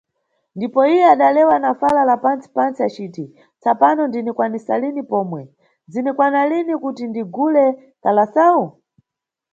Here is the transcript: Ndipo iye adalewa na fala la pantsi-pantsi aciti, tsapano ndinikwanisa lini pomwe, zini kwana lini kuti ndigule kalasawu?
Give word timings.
Ndipo 0.55 0.79
iye 0.93 1.03
adalewa 1.13 1.55
na 1.63 1.71
fala 1.79 2.01
la 2.09 2.15
pantsi-pantsi 2.23 2.79
aciti, 2.87 3.25
tsapano 3.61 4.01
ndinikwanisa 4.07 4.73
lini 4.81 5.03
pomwe, 5.11 5.41
zini 5.91 6.11
kwana 6.17 6.41
lini 6.49 6.73
kuti 6.83 7.03
ndigule 7.07 7.65
kalasawu? 8.03 8.65